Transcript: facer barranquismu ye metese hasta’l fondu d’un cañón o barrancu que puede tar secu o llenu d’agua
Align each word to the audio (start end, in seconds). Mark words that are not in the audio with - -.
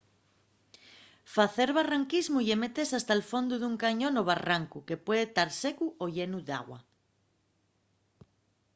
facer 1.35 1.69
barranquismu 1.79 2.39
ye 2.47 2.55
metese 2.63 2.93
hasta’l 2.97 3.21
fondu 3.31 3.55
d’un 3.59 3.75
cañón 3.83 4.13
o 4.21 4.27
barrancu 4.31 4.77
que 4.87 5.01
puede 5.05 5.25
tar 5.35 5.49
secu 5.61 5.87
o 6.03 6.05
llenu 6.15 6.39
d’agua 6.47 6.79